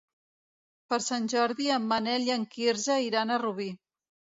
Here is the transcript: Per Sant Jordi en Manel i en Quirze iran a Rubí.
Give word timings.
Per 0.93 0.99
Sant 1.09 1.29
Jordi 1.35 1.71
en 1.77 1.87
Manel 1.95 2.29
i 2.31 2.37
en 2.41 2.51
Quirze 2.59 3.01
iran 3.13 3.33
a 3.33 3.43
Rubí. 3.49 3.75